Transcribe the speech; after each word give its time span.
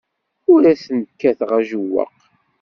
Ur 0.53 0.61
asent-kkateɣ 0.71 1.51
ajewwaq. 1.59 2.17